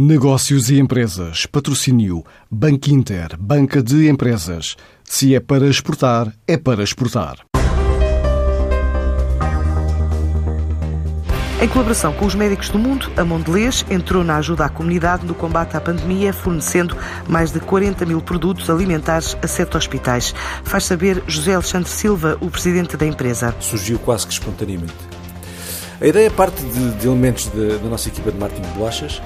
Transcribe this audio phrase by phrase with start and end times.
[0.00, 1.44] Negócios e Empresas.
[1.44, 3.36] Patrocínio Banco Inter.
[3.36, 4.76] Banca de Empresas.
[5.02, 7.38] Se é para exportar, é para exportar.
[11.60, 15.34] Em colaboração com os médicos do mundo, a Mondelez entrou na ajuda à comunidade no
[15.34, 16.96] combate à pandemia, fornecendo
[17.28, 20.32] mais de 40 mil produtos alimentares a sete hospitais.
[20.62, 23.52] Faz saber José Alexandre Silva, o presidente da empresa.
[23.58, 24.94] Surgiu quase que espontaneamente.
[26.00, 29.20] A ideia parte de, de elementos da, nossa equipa de marketing de bolachas,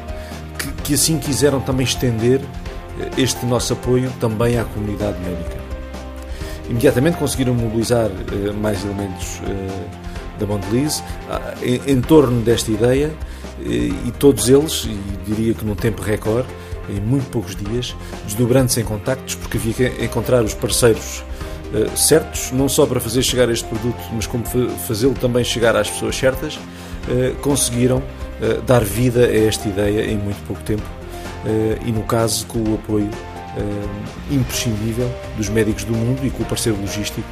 [0.82, 2.40] que, assim quiseram também estender
[3.00, 5.60] eh, este nosso apoio também à comunidade médica.
[6.68, 11.02] Imediatamente conseguiram mobilizar uh, mais elementos uh, da Mondelez
[11.60, 13.12] em, em torno desta ideia
[13.64, 16.48] e todos eles, e diria que num tempo recorde,
[16.88, 21.22] em muito poucos dias, desdobrando-se em contactos, porque havia que encontrar os parceiros
[21.94, 24.44] certos, não só para fazer chegar este produto, mas como
[24.88, 26.58] fazê-lo também chegar às pessoas certas,
[27.40, 28.02] conseguiram
[28.66, 30.82] dar vida a esta ideia em muito pouco tempo
[31.84, 33.10] e, no caso, com o apoio
[34.30, 37.26] imprescindível dos médicos do mundo e com o parceiro logístico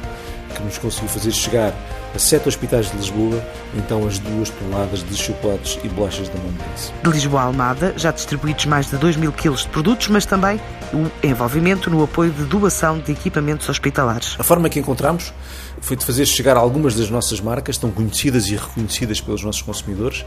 [0.51, 1.73] que nos conseguiu fazer chegar
[2.13, 3.43] a sete hospitais de Lisboa,
[3.75, 6.93] então as duas toneladas de chocolates e bolachas da Mondelez.
[7.03, 10.59] De Lisboa a Almada, já distribuídos mais de 2 mil quilos de produtos, mas também
[10.93, 14.35] o envolvimento no apoio de doação de equipamentos hospitalares.
[14.37, 15.33] A forma que encontramos
[15.79, 20.25] foi de fazer chegar algumas das nossas marcas, tão conhecidas e reconhecidas pelos nossos consumidores,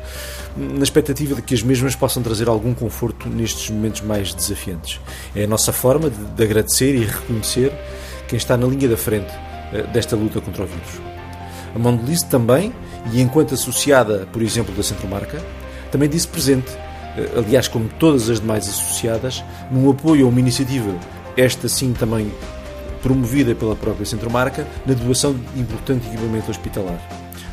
[0.57, 5.01] na expectativa de que as mesmas possam trazer algum conforto nestes momentos mais desafiantes.
[5.35, 7.73] É a nossa forma de, de agradecer e reconhecer
[8.27, 9.33] quem está na linha da frente
[9.93, 11.01] desta luta contra o vírus.
[11.75, 12.73] A Mondelez também,
[13.13, 15.43] e enquanto associada, por exemplo, da Centromarca,
[15.91, 16.71] também disse presente,
[17.17, 20.95] eh, aliás, como todas as demais associadas, num apoio a uma iniciativa,
[21.37, 22.33] esta sim também
[23.03, 26.99] promovida pela própria Centromarca, na doação de importante equipamento hospitalar.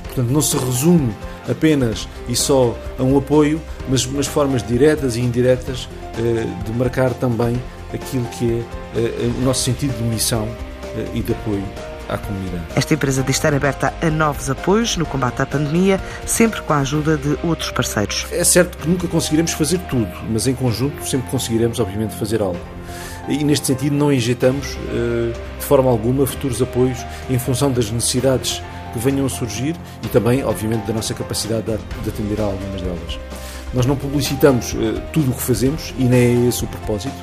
[0.03, 1.13] Portanto, não se resume
[1.49, 7.11] apenas e só a um apoio, mas umas formas diretas e indiretas eh, de marcar
[7.15, 7.59] também
[7.91, 8.63] aquilo que
[8.95, 10.47] é o nosso sentido de missão
[11.13, 11.63] e de apoio
[12.11, 12.63] à comunidade.
[12.75, 16.79] Esta empresa diz estar aberta a novos apoios no combate à pandemia, sempre com a
[16.79, 18.27] ajuda de outros parceiros.
[18.31, 22.59] É certo que nunca conseguiremos fazer tudo, mas em conjunto sempre conseguiremos, obviamente, fazer algo.
[23.27, 28.61] E neste sentido não injetamos eh, de forma alguma futuros apoios em função das necessidades
[28.91, 33.19] que venham a surgir e também, obviamente, da nossa capacidade de atender a algumas delas.
[33.73, 37.15] Nós não publicitamos eh, tudo o que fazemos e nem é esse o propósito.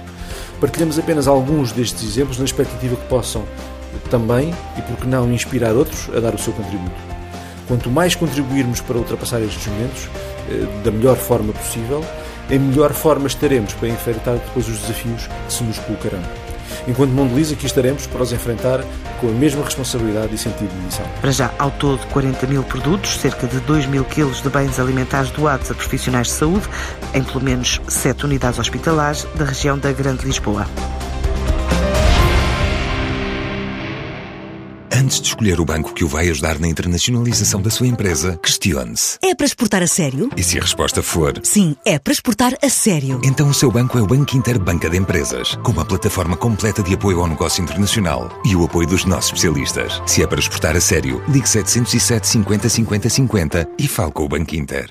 [0.60, 3.44] Partilhamos apenas alguns destes exemplos na expectativa que possam
[4.08, 6.96] também, e por que não inspirar outros a dar o seu contributo.
[7.66, 10.08] Quanto mais contribuirmos para ultrapassar estes momentos
[10.50, 12.04] eh, da melhor forma possível,
[12.50, 16.22] em melhor forma estaremos para enfrentar depois os desafios que se nos colocarão.
[16.86, 18.82] Enquanto Mondeliz, aqui estaremos para os enfrentar
[19.20, 21.04] com a mesma responsabilidade e sentido de missão.
[21.20, 25.30] Para já, ao todo, 40 mil produtos, cerca de 2 mil quilos de bens alimentares
[25.30, 26.66] doados a profissionais de saúde,
[27.14, 30.66] em pelo menos 7 unidades hospitalares da região da Grande Lisboa.
[35.08, 39.16] Antes de escolher o banco que o vai ajudar na internacionalização da sua empresa, questione-se.
[39.22, 40.28] É para exportar a sério?
[40.36, 43.18] E se a resposta for sim, é para exportar a sério.
[43.24, 46.82] Então o seu banco é o Banco Inter Banca de Empresas, com uma plataforma completa
[46.82, 50.02] de apoio ao negócio internacional e o apoio dos nossos especialistas.
[50.04, 54.28] Se é para exportar a sério, ligue 707 50 50 50 e fale com o
[54.28, 54.86] Banco Inter.